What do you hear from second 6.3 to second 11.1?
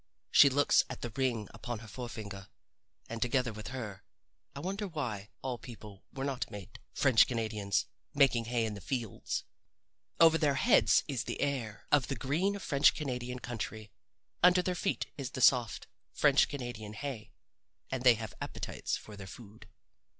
made French Canadians making hay in the fields. Over their heads